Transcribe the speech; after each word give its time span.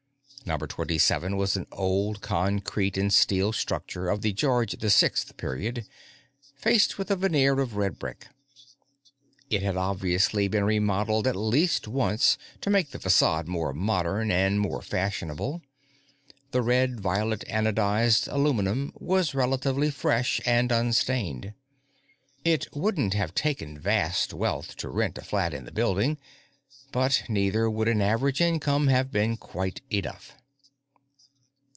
Number 0.43 0.65
37 0.65 1.37
was 1.37 1.55
an 1.55 1.67
old 1.71 2.19
concrete 2.21 2.97
and 2.97 3.13
steel 3.13 3.53
structure 3.53 4.09
of 4.09 4.21
the 4.23 4.33
George 4.33 4.75
VI 4.79 5.11
period, 5.37 5.85
faced 6.57 6.97
with 6.97 7.11
a 7.11 7.15
veneer 7.15 7.59
of 7.59 7.77
red 7.77 7.99
brick. 7.99 8.25
It 9.51 9.61
had 9.61 9.77
obviously 9.77 10.47
been 10.47 10.63
remodeled 10.65 11.27
at 11.27 11.35
least 11.35 11.87
once 11.87 12.39
to 12.61 12.71
make 12.71 12.89
the 12.89 12.97
façade 12.97 13.45
more 13.45 13.71
modern 13.71 14.31
and 14.31 14.59
more 14.59 14.81
fashionable; 14.81 15.61
the 16.49 16.63
red 16.63 16.99
violet 16.99 17.45
anodized 17.47 18.27
aluminum 18.27 18.91
was 18.95 19.35
relatively 19.35 19.91
fresh 19.91 20.41
and 20.45 20.71
unstained. 20.71 21.53
It 22.43 22.67
wouldn't 22.75 23.13
have 23.13 23.35
taken 23.35 23.79
vast 23.79 24.33
wealth 24.33 24.75
to 24.77 24.89
rent 24.89 25.19
a 25.19 25.23
flat 25.23 25.53
in 25.53 25.63
the 25.65 25.71
building, 25.71 26.17
but 26.91 27.23
neither 27.29 27.69
would 27.69 27.87
an 27.87 28.01
average 28.01 28.41
income 28.41 28.87
have 28.87 29.13
been 29.13 29.37
quite 29.37 29.79
enough. 29.89 30.33